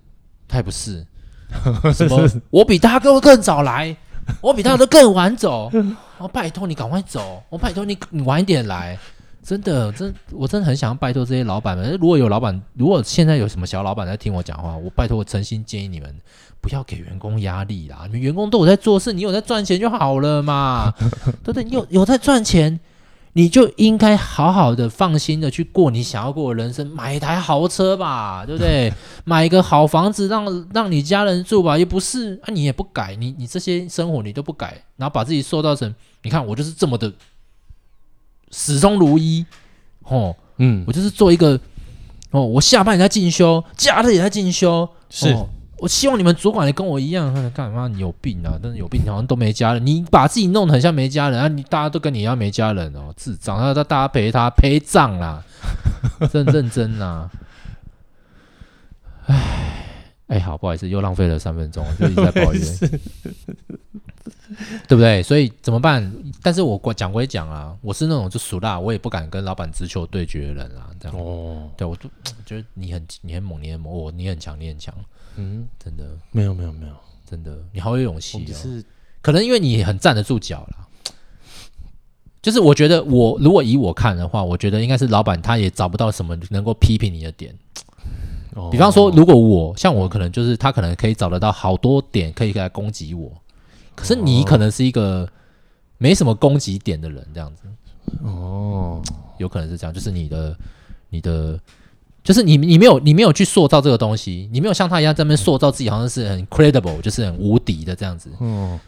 [0.47, 1.07] 他也不是。
[1.95, 2.29] 什么？
[2.51, 3.97] 我比他更更早来，
[4.41, 5.71] 我比他都更晚走。
[6.19, 8.99] 我、哦、拜托你赶快走，我拜托你你晚一点来。
[9.41, 11.93] 真的，真我真的很想要拜托这些老板们。
[11.93, 16.15] 如果有老板，如果现在有什么小老板在听我讲话，我拜托我诚心建议你们
[16.61, 18.01] 不要给员工压力啦。
[18.07, 20.93] 你们员工都有在做事，你有在赚钱就好了嘛，
[21.43, 21.65] 对不对？
[21.65, 22.79] 你有有在赚钱。
[23.35, 28.93] 你就应该好好的、放心的去过你想要过的人生，买一台豪车吧， 对不对？
[29.25, 37.13] 买一个好房子让，让让你家人住吧，也不是啊，你也不改，你你这些生活你都不改，然后把自己塑造成，你看我就是这么的
[38.51, 39.45] 始终如一，
[40.05, 41.61] 哦，嗯，我就是做一个，
[42.31, 45.33] 哦，我下班也在进修，假日也在进修，是。
[45.33, 45.49] 哦
[45.81, 47.89] 我希望你们主管也跟我一样，干嘛？
[47.89, 48.59] 你有病啊！
[48.63, 49.87] 真是有病，好像都没家人。
[49.87, 51.49] 你把自己弄得很像没家人啊！
[51.49, 53.57] 你大家都跟你一样没家人哦，智障！
[53.59, 55.43] 他大家陪他陪葬啦，
[56.33, 57.31] 真认真啦。
[59.27, 59.68] 哎
[60.29, 62.63] 哎，好，不好意思，又浪费了三分钟，就一直在抱怨，
[64.87, 65.23] 对不对？
[65.23, 66.13] 所以怎么办？
[66.43, 70.91] 但是我讲归讲啊，我是那种就属辣，我也不敢跟老板直球对决的人啊。
[71.01, 72.09] 这样哦，对我就
[72.45, 74.95] 觉得你很你很猛，你很猛，我你很强，你很强。
[75.37, 76.95] 嗯，真的没有没有没有，
[77.29, 78.55] 真的你好有勇气哦。
[78.55, 78.85] 是
[79.23, 80.87] 可能因为你很站得住脚啦。
[82.43, 87.57] 就是我觉得我如果以我看的话，我觉得应该是老板他也找不到什么能够批评你的点。
[88.71, 93.31] 比方说，如果我像我可能就是他可能可以找得到好多点可以来攻击我，
[93.95, 95.29] 可是你可能是一个
[95.99, 97.63] 没什么攻击点的人，这样子。
[98.23, 99.03] 哦，
[99.39, 100.57] 有可能是这样，就是你的
[101.11, 101.59] 你的。
[102.25, 108.29] 就是你，你没有，你没有去塑造这个东西，你没有像他一样在那边塑造自己，好像是很 credible，就是很无敌的这样子。
[108.41, 108.79] 嗯。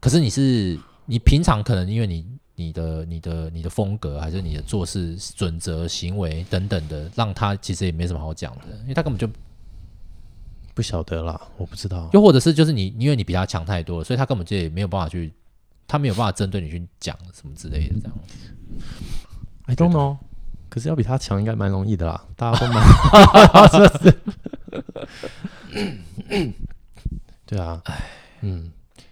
[0.00, 2.26] 可是你是，你平常可能因为你
[2.60, 9.26] 你的你的你的风格，还是你的做事准则、行为等等的，让他其实也没什么好讲的，因为他根本就
[10.74, 12.10] 不晓得啦，我不知道。
[12.12, 15.32] 又或者是就是你，因为你比他强太多了，所以他根本就也没有办法去，
[15.88, 18.14] 他没有办法针对你去讲什么之类的这样。
[19.64, 20.18] I don't know。
[20.68, 22.80] 可是要比他强应该蛮容易的啦，大家都蛮，
[27.44, 28.04] 对啊，哎，
[28.42, 28.70] 嗯，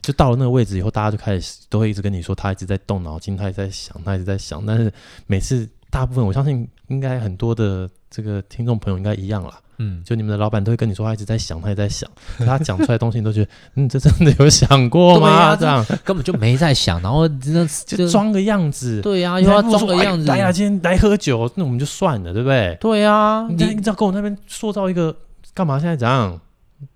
[0.09, 4.65] 就到了那个位置以后，大家就开始都会一直跟你说，他一直在动脑筋，他一直在想，他一直在想。
[4.65, 4.91] 但是
[5.27, 9.61] 每次大部分，我相信应该很多的这个听众朋友应该一样啦。
[9.77, 15.29] 嗯，就你们的老板都会跟你说，他一直在想，他也在想，他讲出来的东西，你都觉得，嗯，这真的有想过吗？
[15.29, 19.03] 啊、 这样根本就没在想，然后真的就装个样子。
[19.03, 20.25] 对呀、啊，又要装个样子。
[20.25, 22.79] 来呀，今天来喝酒，那我们就算了，对不对？
[22.81, 25.15] 对呀、啊，你你知道跟我那边塑造一个
[25.53, 25.79] 干嘛？
[25.79, 26.41] 现在怎样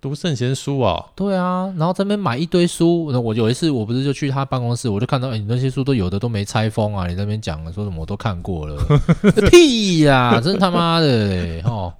[0.00, 1.06] 读圣贤书啊？
[1.16, 3.10] 对啊，然后这边买一堆书。
[3.12, 7.06] 那我有一次我不是就去他办公室，我就看到，哎，你那些书都有的都没拆封啊！
[7.08, 8.80] 你那边讲的说什么我都看过了，
[9.50, 11.92] 屁呀，真他妈的哦。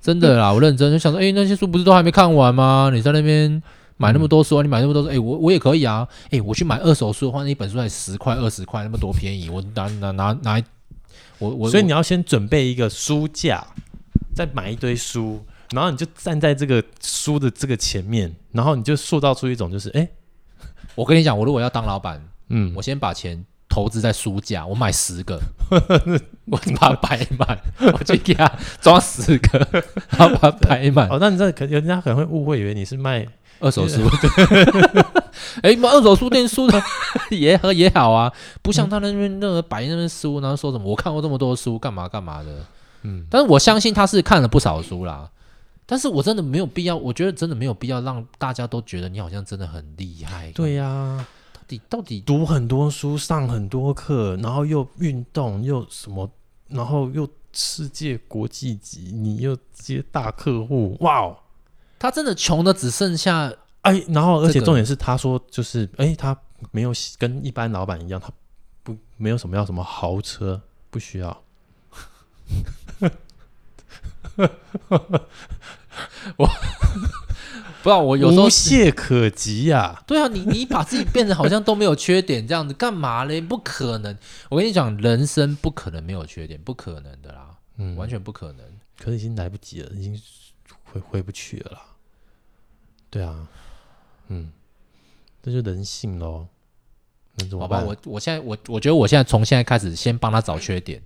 [0.00, 2.90] 真的啦，我认真就想说，哎、欸，那些书不是都还没看完吗？
[2.92, 3.62] 你在那边
[3.96, 10.62] 买那么多书，啊，你买那么多书，哎、欸，我我也可以啊，哎、欸，我去买二手书的话，那一本书才十块二十块，那么多便宜，我拿拿拿拿，
[11.38, 13.66] 我我所以你要先准备一个书架，
[14.34, 20.10] 再买一堆书，然后你就站在这个书的这个前面，然后你就塑造出一种就是，哎、欸，
[20.94, 23.44] 我跟你讲，我如果要当老板，嗯，我先把钱。
[23.68, 25.38] 投资在书架，我买十个，
[26.48, 27.58] 我把它摆满，
[27.92, 28.50] 我就给他
[28.80, 29.58] 装十个，
[30.16, 31.06] 然后把它摆满。
[31.10, 33.26] 哦，那你这可人家可能会误会，以为你是卖
[33.58, 34.00] 二手书。
[35.60, 36.82] 哎，卖二手书店书的
[37.30, 42.64] 也和也好啊，不像他那边那个摆那边书，然后说什么我看过这么多书，干嘛干嘛的。
[43.02, 45.28] 嗯，但是我相信他是看了不少书啦。
[45.86, 50.52] 但是我真的没有必要，我觉得真的没有必要让大家都觉得你好像真的很厉害。
[50.52, 51.28] 对呀、啊。
[51.68, 56.30] 你到底读很多书，上很多课，然后又运动，又什么，
[56.68, 61.36] 然后又世界国际级，你又接大客户，哇哦！
[61.98, 66.38] 他真的穷的只剩下哎，然后而且重点是，他说就是哎，他
[66.70, 68.30] 没有跟一般老板一样，他
[68.84, 71.42] 不没有什么要什么豪车，不需要。
[76.36, 76.48] 我。
[77.82, 80.02] 不知道我有时候无懈可击呀、啊。
[80.08, 83.40] 对啊，你你把自己变成好像都没有缺点这样子干嘛嘞？
[83.40, 84.18] 不可能！
[84.48, 88.66] 我跟你讲，人生不可能没有缺点，不可能的啦，嗯，完全不可能。
[88.98, 90.20] 可是已经来不及了，已经
[90.82, 91.82] 回回不去了啦。
[93.08, 93.46] 对啊，
[94.26, 94.50] 嗯，
[95.40, 96.48] 这就人性喽。
[97.52, 101.00] 好吧，我我现在我我觉得我现在从现在开始先帮他找缺点，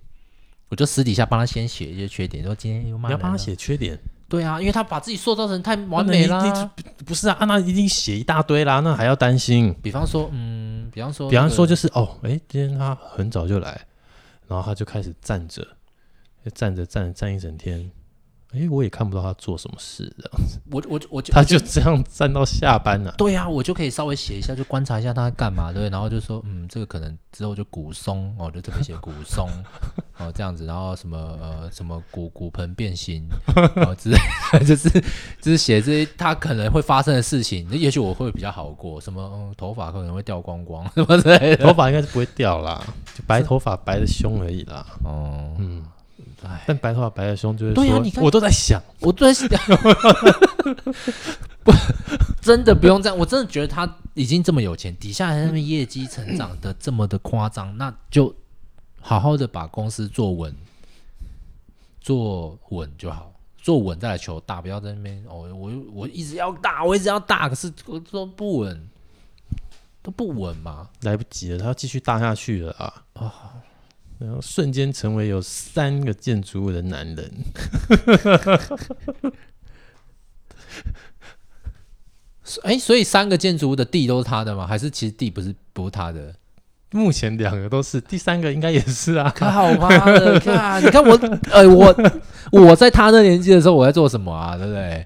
[0.71, 3.09] 我就私底下帮他先写一些缺点，说今天又骂。
[3.09, 3.99] 你要帮他写缺点。
[4.29, 6.71] 对啊，因为他把自己塑造成太完美了。
[7.05, 9.75] 不是啊，那一定写一大堆啦，那还要担心。
[9.83, 13.81] 比方说，嗯，比方说，比方说就是哦，哎，今天他很早就来，
[14.47, 15.67] 然后他就开始站着，
[16.53, 17.91] 站着站站一整天。
[18.53, 20.59] 哎，我也看不到他做什么事这样子。
[20.69, 23.15] 我我我就他就这样站到下班了，啊。
[23.17, 25.89] 对呀，啊，我就可以稍微写一下，就观察一下他在干嘛，对。
[25.89, 29.49] 然后就说，嗯，这个可能之后就骨松哦，就特别写骨松
[30.17, 30.65] 哦这样子。
[30.65, 33.25] 然后什么呃什么骨骨盆变形
[33.77, 34.17] 哦之类
[34.51, 34.89] 的，就是
[35.41, 37.65] 就是写这些他可能会发生的事情。
[37.71, 38.99] 那也许我会比较好过。
[38.99, 41.65] 什么嗯，头发可能会掉光光，什么之类的。
[41.65, 42.83] 头发应该是不会掉啦，
[43.15, 44.85] 就白头发白的凶而已啦。
[45.05, 45.81] 哦，嗯。
[46.65, 49.47] 但白头发白的凶，就是说，啊、我都在想，我都在想，
[51.63, 51.71] 不，
[52.41, 53.17] 真的不用这样。
[53.17, 58.33] 我真的觉得他已经这么有钱，底下还在那么业绩成长的这么的夸张，那就
[58.99, 60.55] 好好的把公司做稳，
[61.99, 68.89] 做稳就好，做稳再来求大，不要在那边哦，我我一直要大，我一直要大，可是我都不稳，
[70.01, 73.03] 都不稳嘛，来不及了，他要继续大下去了啊！
[73.13, 73.31] 哦
[74.21, 77.31] 然后瞬间成为有三个建筑物的男人。
[82.63, 84.67] 哎，所以三个建筑物的地都是他的吗？
[84.67, 86.35] 还是其实地不是不是他的？
[86.91, 89.31] 目前两个都是，第三个应该也是啊。
[89.33, 89.87] 可好吧，
[90.39, 91.17] 看，你看我，
[91.51, 91.95] 呃，我
[92.51, 94.57] 我在他那年纪的时候，我在做什么啊？
[94.57, 95.05] 对不对？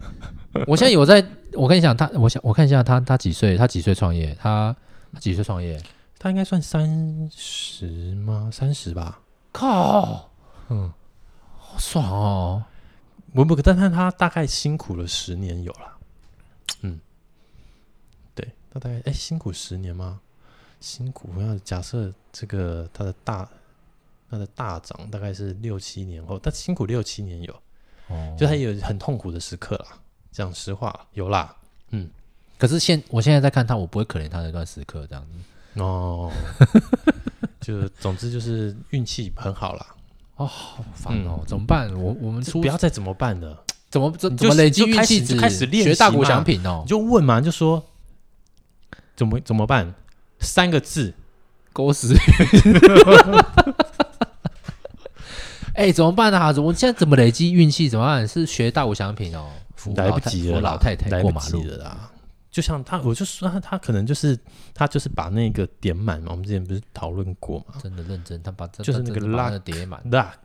[0.65, 1.23] 我现在有在，
[1.53, 3.55] 我跟你讲，他，我想我看一下他，他几岁？
[3.55, 4.35] 他几岁创业？
[4.41, 4.75] 他
[5.19, 5.79] 几岁创业？
[6.25, 8.49] 他应该算三十吗？
[8.51, 9.21] 三十吧。
[9.51, 10.31] 靠，
[10.69, 10.91] 嗯，
[11.55, 12.63] 好爽哦！
[13.33, 15.97] 我不，但看他大概辛苦了十年有了。
[16.81, 16.99] 嗯，
[18.33, 20.19] 对，他大概哎辛苦十年吗？
[20.79, 23.47] 辛苦，要假设这个他的大
[24.27, 27.53] 他的大涨大概是六七年后，他辛苦六七年有，
[28.07, 29.99] 哦，就他有很痛苦的时刻啦。
[30.31, 31.55] 讲实话，有啦。
[31.91, 32.09] 嗯，
[32.57, 35.33] 可是现我现在在看他，我不会可怜他那段时刻这样子。
[35.75, 36.31] 哦，
[37.61, 39.85] 就总之就是运气很好啦。
[40.35, 41.93] 哦，好烦哦，怎么办？
[41.95, 43.63] 我我们出不要再怎么办了？
[43.89, 45.23] 怎么怎怎么累积运气？
[45.23, 47.81] 就开始练学大鼓奖品哦，你就问嘛，就说
[49.15, 49.93] 怎么怎么办？
[50.39, 51.13] 三个字，
[51.71, 52.13] 狗屎！
[55.73, 56.39] 哎，怎么办呢？
[56.61, 57.87] 我现在怎么累积运气？
[57.89, 58.27] 怎么办？
[58.27, 59.49] 是学大鼓奖品哦，
[59.95, 62.11] 来不及了，老太太过马路了啦。
[62.55, 64.39] 就像他，我就说他，他可能就是
[64.73, 66.27] 他就是把那个点满嘛。
[66.31, 67.75] 我们之前不是讨论过嘛？
[67.83, 70.37] 真的认真，他把就是那个 luck 点满，luck，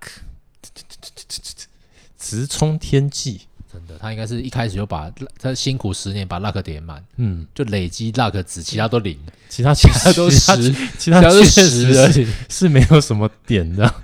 [2.18, 3.42] 直冲天际。
[3.73, 9.17] 真的，他应该是一开始就把他辛苦十年把 luck 点满，嗯，就累积 luck 值，其他都零，
[9.49, 13.95] 其他其他都十，其他确实是是没有什么点的，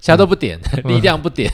[0.00, 1.52] 其他都不点，力量不点，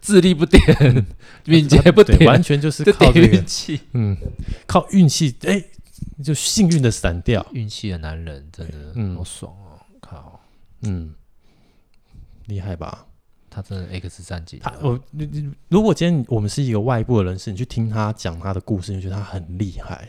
[0.00, 1.06] 智力不点，
[1.44, 4.16] 敏捷不点，完全就是靠运气，嗯，
[4.66, 5.62] 靠运气，哎，
[6.24, 10.40] 就幸运的闪掉，运气的男人真的，嗯，好爽哦，靠，
[10.80, 11.14] 嗯，
[12.46, 13.06] 厉害吧？
[13.54, 14.58] 他真的 X 战警。
[14.60, 20.08] 他我你你，如果今天我们是一个外部的人士，你去听他讲他的故事，你就觉得他很厉害，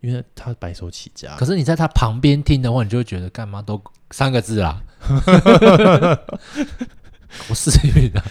[0.00, 1.36] 因为他白手起家。
[1.36, 4.82] 可是你在他旁边听的话，你就会觉得干嘛都三个字啦，
[7.48, 8.22] 我是运的。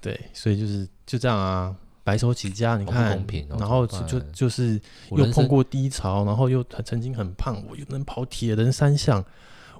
[0.00, 9.24] 对，所以就是就这样啊，白手起家，你看，公平哦、然后就就就是又碰过低潮，然后又曾经很胖，我又能跑铁人三项，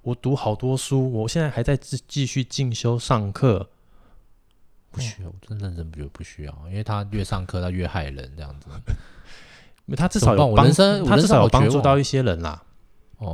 [0.03, 3.69] 我读好多书，我现在还在继继续进修上课。
[4.97, 8.69] 不需要，我真认真觉得不需要，因为他越上课，他越害人这样子。
[9.97, 10.67] 他至少有帮，
[11.05, 12.61] 他至少有帮助到一些人啦，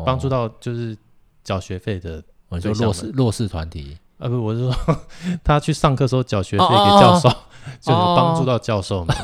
[0.04, 0.96] 帮助到就是
[1.44, 2.22] 缴学费的，
[2.60, 3.96] 就弱势弱势团体。
[4.18, 4.98] 啊不，我是说
[5.42, 7.28] 他去上课时候缴学费给教授，
[7.80, 9.16] 就有帮助到教授们。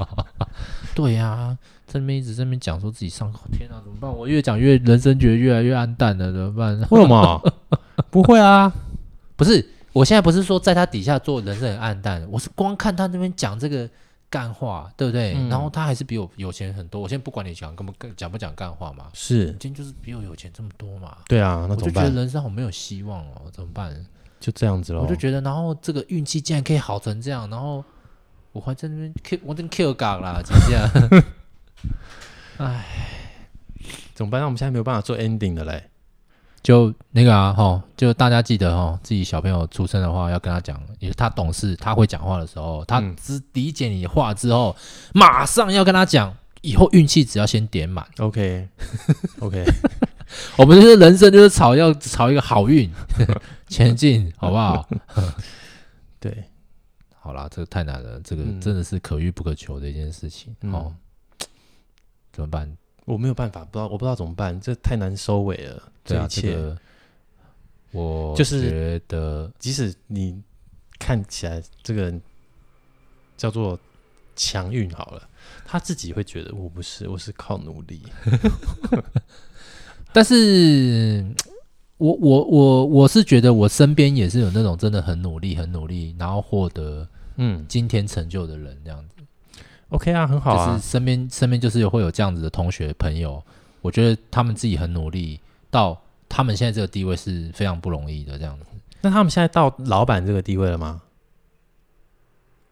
[0.94, 4.10] 对呀，在那边一直在那边讲说自己上课，天哪，怎么办？
[4.10, 6.78] 我越讲越人生觉得越来越暗淡了，怎么办？
[6.90, 7.52] 为什么？
[8.10, 8.72] 不会啊，
[9.36, 9.74] 不是。
[9.96, 13.88] 我现在不是说在他底下做人生很暗淡，我是光看他那边讲这个
[14.28, 15.32] 干话，对不对？
[15.34, 17.00] 嗯、然后他还是比我有钱很多。
[17.00, 21.16] 我现在不管你讲根本讲不讲干话嘛，是，今天就是比我有钱这么多嘛。
[21.26, 22.04] 对啊，那怎么办？
[22.04, 24.04] 我就觉得人生好没有希望哦，怎么办？
[24.38, 25.00] 就这样子喽。
[25.00, 27.82] 我就觉得，然后这个运气竟然可以好成这样，然后
[28.52, 31.24] 我还在那边 Q，我真 Q 港啦，就这样。
[32.60, 32.84] 哎，
[34.12, 34.42] 怎么办？
[34.42, 35.88] 那我们现在没有办法做 ending 的嘞。
[36.66, 48.04] 就那个啊，哈，就大家记得哈，自己小朋友出生的话，要跟他讲，也是他懂事，他会讲话的时候，他只理解你的话之后，嗯、马上要跟他讲，以后运气只要先点满。
[48.18, 49.64] OK，OK，
[50.58, 52.90] 我们就是人生就是朝要朝一个好运
[53.70, 54.88] 前进，好不好？
[56.18, 56.46] 对，
[57.20, 60.52] 好啦，这个太难了，这个真的是可遇不可求的一件事情。
[60.62, 60.96] 哦、嗯，
[62.32, 62.76] 怎么办？
[63.06, 65.82] 我没有办法，不知道我不知道怎么办，这太难收尾了。
[66.04, 66.78] 这一切，啊这个、
[67.92, 70.40] 我就是觉得，即使你
[70.98, 72.20] 看起来这个人
[73.36, 73.78] 叫做
[74.34, 75.28] 强运好了，
[75.64, 78.02] 他自己会觉得我不是，我是靠努力。
[80.12, 81.24] 但是
[81.98, 89.15] 我我我我是觉得我身边也是有那种真的很努力、很努力，然后获得嗯今天成就的人，这样子。
[89.90, 93.42] OK 啊，很好啊，就是身边身边就是有会有这样子的同学朋友，
[93.82, 98.66] 我觉得他们自己很努力，到他们现在这个地位是非常不容易的这样子。
[99.00, 101.02] 那他们现在到老板这个地位了吗？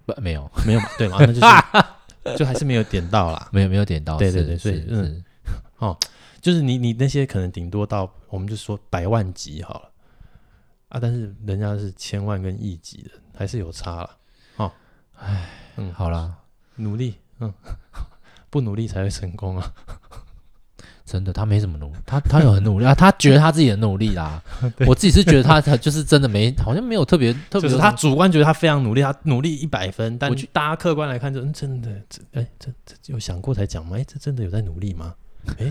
[0.05, 1.17] 不，没有，没有 嘛，对吗？
[1.21, 5.25] 那就是就还是没有点到啦， 没有没有点到，对对对，所以嗯，
[5.79, 5.97] 哦，
[6.41, 9.91] 就是你你那些可能顶多到我们就说百万级好了
[10.89, 14.11] 啊，但是人家是千万跟亿级的，还是有差了。
[14.57, 14.73] 哦，
[15.19, 16.35] 哎，嗯，好啦。
[16.77, 17.53] 努力，嗯，
[18.51, 19.73] 不努力才会成功啊！
[21.05, 24.43] 真的，他没什么努力，他他有很努力啊，他觉得他自己很努力啦。
[24.89, 27.71] 我自己是觉得他他就是真的没，好像没有特别特别。
[27.77, 33.99] 他主观觉得他非常努力，他努力一百分，但大家客观来看就，就、嗯、真的，这哎，这这有想过才讲吗？
[33.99, 35.15] 哎，这真的有在努力吗？
[35.59, 35.71] 哎，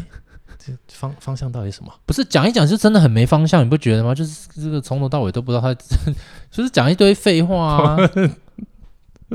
[0.60, 1.92] 这方方向到底什么？
[2.06, 4.14] 不是讲一讲就真的很没方向，你不觉得吗？
[4.14, 5.74] 就是这个从头到尾都不知道他，
[6.52, 7.98] 就是讲一堆废话啊。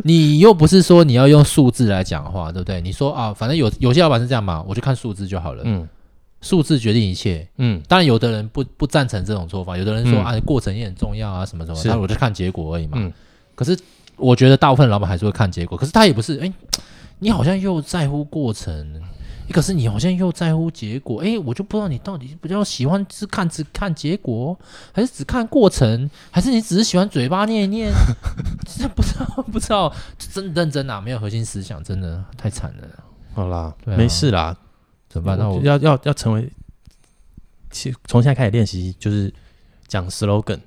[0.05, 2.81] 你又不是说你要用数字来讲话，对不对？
[2.81, 5.63] 你说啊，反正有有些老板是这样嘛，我就看数字就好了。
[5.67, 5.89] 嗯，
[6.41, 7.47] 数字决定一切。
[7.57, 12.99] 嗯，当然有的人不不赞成这种做法，有的人说、嗯、啊，过程也很重要啊，什么什么，那我就看结果而已嘛。
[13.01, 13.13] 嗯，
[13.55, 13.79] 可是
[14.17, 16.53] 我觉得大部分老板还是会看结果，可是他也不是，哎、欸，
[17.19, 19.01] 你好像又在乎过程。
[19.51, 24.55] 可是你好像又在乎结果，哎，我就不知道你到底比较喜欢是看只看结果，
[24.93, 27.91] 还是只看过程，还是你只是喜欢嘴巴念一念？
[28.79, 32.89] 这 不知道，不知道，真认真啊，没有核心思想，真的太惨了。
[33.35, 34.57] 好啦，啊、没事啦，
[35.09, 35.39] 怎么办？
[35.39, 36.51] 那我要要要成为，
[37.71, 39.33] 从现在开始练习，就是
[39.87, 40.61] 讲 slogan，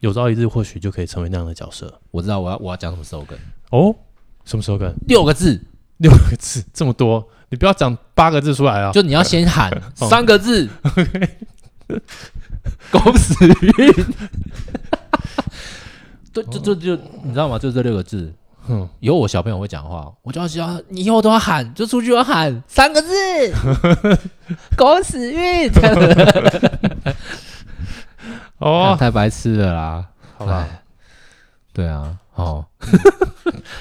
[0.00, 2.00] 有朝一日或许就可以成为那样的角色。
[2.10, 3.38] 我知道我要我要讲什么 slogan
[3.70, 3.94] 哦，
[4.44, 4.94] 什么 slogan？
[5.06, 5.60] 六个字，
[5.98, 7.28] 六个字， 这么多。
[7.50, 8.92] 你不要讲八个字出来啊！
[8.92, 10.68] 就你要先喊 三个字，
[12.90, 13.46] 狗屎
[13.78, 14.04] 运。
[16.42, 17.58] 对，就就就你知道吗？
[17.58, 18.32] 就这六个字。
[18.66, 23.08] 哼，以后我小朋友会讲话，我就要教你以后都要喊，就出去要喊 三个字，
[24.76, 25.70] 狗屎运。
[28.58, 30.68] 哦，太白痴了啦，好吧？
[31.72, 32.66] 对啊，哦，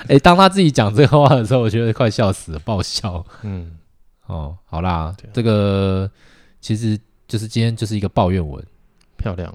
[0.04, 3.26] 哎、欸，当他自己讲这个话的时候，我觉得快笑死了，爆笑。
[3.42, 3.78] 嗯，
[4.28, 6.10] 哦，好啦，啊、这个
[6.62, 6.98] 其实
[7.28, 8.64] 就是今天就是一个抱怨文，
[9.18, 9.54] 漂亮。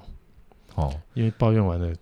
[0.74, 1.94] 哦，因为抱怨完了，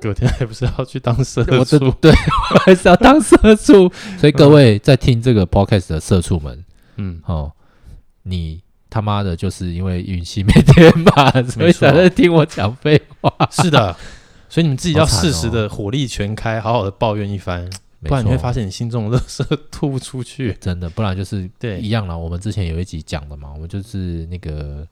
[0.00, 1.90] 隔天还不是要去当社畜？
[2.00, 2.10] 对，
[2.54, 3.90] 我还是要当社畜。
[4.18, 6.64] 所以各位在听这个 podcast 的社畜们，
[6.96, 7.50] 嗯，哦，
[8.22, 13.32] 你他妈的就是因为运气没天吧， 所以才在听我讲废话。
[13.50, 13.96] 是的，
[14.48, 17.68] 所以你们自己要适时的火力全开，好好的抱怨一番，
[18.02, 20.56] 不然你会发现你心中的垃圾吐不出去。
[20.60, 22.16] 真的，不然就是对一样了。
[22.16, 24.86] 我们之前有一集讲的嘛，我们就是那个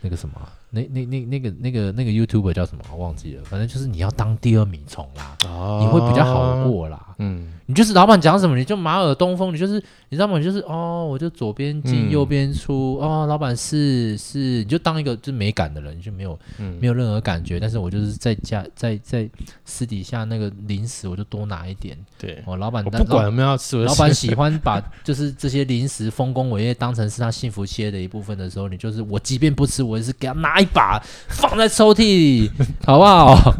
[0.00, 0.34] 那个什么。
[0.74, 2.82] 那那那那个那个那个 YouTuber 叫什么？
[2.90, 3.44] 我忘记了。
[3.44, 5.36] 反正就是你要当第二名虫啦，
[5.80, 7.11] 你会比较好过啦。
[7.22, 9.74] 嗯，你就是老板讲什么你就马耳东风，你就是
[10.08, 10.38] 你知道吗？
[10.38, 17.60] 你就是哦，我就左边进右边出，嗯、哦，老板是是，你就当一个就没感的人，你就没有、嗯、没有任何感觉。
[17.60, 19.28] 但是我就是在家在在
[19.64, 21.96] 私底下那个零食我就多拿一点。
[22.18, 32.50] 对，哦，老板不管有没有要吃，老板喜欢把就是这些零食丰功伟业当成是他幸福切的一部分的时候，你就是我即便不吃，我也是给他拿一把放在抽屉里，
[32.84, 33.54] 好不好？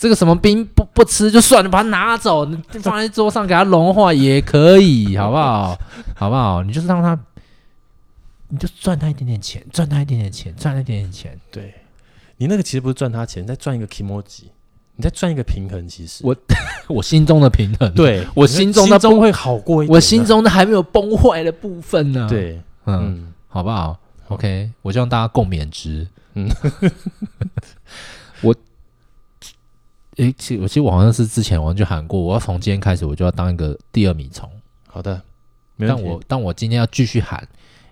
[0.00, 5.78] 这个什么冰不不吃就算了，把它拿走，你放在桌上给它融化也可以，好不好？
[6.16, 6.62] 好不好？
[6.62, 7.18] 你就是让它，
[8.48, 11.38] 你就赚他一点点钱，赚他一点点钱，赚他一点点钱。
[11.50, 11.74] 对，
[12.38, 14.44] 你那个其实不是赚他钱，在赚一个 kimoji，
[14.96, 15.86] 你在赚一个平衡。
[15.86, 16.34] 其实我
[16.88, 22.26] 我心中的平衡，对我心中的心中会好过一点，我心中的还没有崩坏的部分呢。
[22.26, 23.98] 对，嗯，嗯好不好
[24.28, 26.08] ？OK，我希望大家共勉之。
[26.32, 26.90] 嗯，我。
[30.20, 34.50] 诶，其实我其实我好像是之前我就喊过，我要从今天开始我就要当一个第二米虫。
[34.86, 35.18] 好的，
[35.78, 37.40] 但我但我今天要继续喊，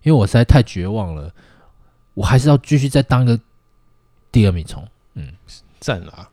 [0.02, 1.32] 因为我实在太绝望了，
[2.12, 3.40] 我还是要继续再当一个
[4.30, 4.86] 第二米虫。
[5.14, 5.32] 嗯，
[5.80, 6.28] 赞啦。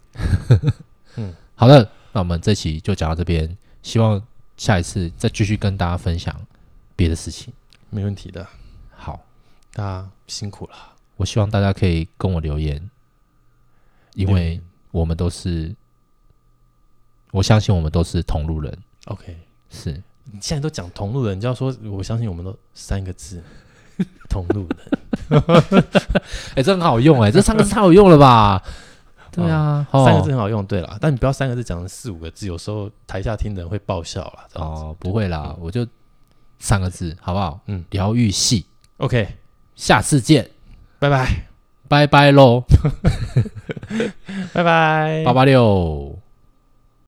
[1.16, 4.22] 嗯，好的，那我们这期就讲到这边，希望
[4.58, 6.36] 下一次再继续跟大家分享
[6.98, 7.54] 别的事情。
[7.90, 8.46] 没问题的。
[8.94, 9.22] 好，
[9.72, 10.76] 大家辛苦了。
[11.16, 12.90] 我希望大家可以跟我留言，
[14.16, 14.60] 因为
[14.92, 15.74] 我们都是。
[17.36, 18.74] 我相信我们都是同路人。
[19.08, 19.36] OK，
[19.70, 19.92] 是
[20.24, 23.44] 你现在都讲同路人，你就要说我相信我们都三个字，
[24.30, 25.42] 同路人。
[26.56, 28.64] 哎、欸，这很好用哎、欸，这三个字太好用了吧？
[29.32, 30.66] 对啊，哦、三个字很好用。
[30.66, 34.48] 对了，但你不要三个字讲成四五个字，有时候台下听的人会爆笑了。
[34.54, 35.86] 哦，不会啦，嗯、我就
[36.60, 37.60] 三个字，好不好？
[37.68, 38.66] 嗯，疗愈系。
[38.98, 39.28] OK，
[39.76, 40.50] 下次见，
[41.00, 41.48] 拜拜，
[41.90, 42.64] 拜拜喽，
[44.54, 46.18] 拜拜，八八六。